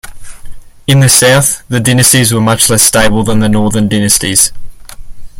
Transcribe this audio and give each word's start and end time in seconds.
In 0.87 0.99
the 0.99 1.07
south, 1.09 1.61
the 1.69 1.79
dynasties 1.79 2.33
were 2.33 2.41
much 2.41 2.71
less 2.71 2.81
stable 2.81 3.23
than 3.23 3.37
the 3.37 3.47
Northern 3.47 3.87
Dynasties. 3.87 4.51